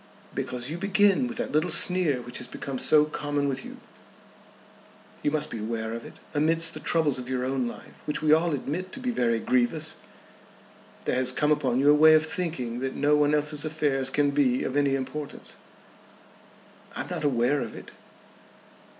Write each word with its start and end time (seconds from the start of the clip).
"Because 0.33 0.67
you 0.71 0.79
begin 0.79 1.27
with 1.27 1.37
that 1.37 1.51
little 1.51 1.69
sneer 1.69 2.23
which 2.23 2.39
has 2.39 2.47
become 2.47 2.79
so 2.79 3.05
common 3.05 3.47
with 3.47 3.63
you. 3.63 3.77
You 5.21 5.29
must 5.29 5.51
be 5.51 5.59
aware 5.59 5.93
of 5.93 6.03
it. 6.07 6.13
Amidst 6.33 6.73
the 6.73 6.79
troubles 6.79 7.19
of 7.19 7.29
your 7.29 7.45
own 7.45 7.67
life, 7.67 7.93
which 8.05 8.19
we 8.19 8.33
all 8.33 8.55
admit 8.55 8.91
to 8.93 8.99
be 8.99 9.11
very 9.11 9.39
grievous, 9.39 9.97
there 11.05 11.17
has 11.17 11.31
come 11.31 11.51
upon 11.51 11.79
you 11.79 11.91
a 11.91 11.93
way 11.93 12.15
of 12.15 12.25
thinking 12.25 12.79
that 12.79 12.95
no 12.95 13.15
one 13.15 13.35
else's 13.35 13.63
affairs 13.63 14.09
can 14.09 14.31
be 14.31 14.63
of 14.63 14.75
any 14.75 14.95
importance." 14.95 15.55
"I 16.95 17.01
am 17.01 17.07
not 17.11 17.23
aware 17.23 17.61
of 17.61 17.75
it." 17.75 17.91